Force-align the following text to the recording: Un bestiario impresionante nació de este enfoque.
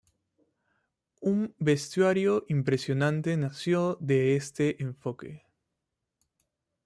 Un 1.19 1.53
bestiario 1.59 2.43
impresionante 2.49 3.37
nació 3.37 3.99
de 4.01 4.35
este 4.35 4.81
enfoque. 4.81 5.43